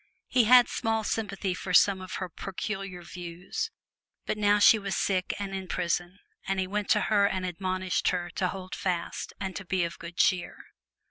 He 0.25 0.45
had 0.45 0.67
small 0.67 1.03
sympathy 1.03 1.53
for 1.53 1.73
many 1.87 2.01
of 2.01 2.13
her 2.13 2.27
peculiar 2.27 3.03
views, 3.03 3.69
but 4.25 4.35
now 4.35 4.57
she 4.57 4.79
was 4.79 4.97
sick 4.97 5.35
and 5.37 5.53
in 5.53 5.67
prison 5.67 6.17
and 6.47 6.59
he 6.59 6.65
went 6.65 6.89
to 6.89 7.01
her 7.01 7.27
and 7.27 7.45
admonished 7.45 8.07
her 8.07 8.31
to 8.31 8.47
hold 8.47 8.73
fast 8.73 9.31
and 9.39 9.55
to 9.55 9.63
be 9.63 9.83
of 9.83 9.99
good 9.99 10.17
cheer. 10.17 10.57